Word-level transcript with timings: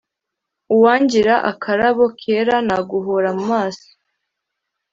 Uwangira 0.75 1.33
akarabo 1.51 2.03
kera 2.21 2.55
naguhora 2.67 3.29
mu 3.37 3.43
maso 3.51 3.89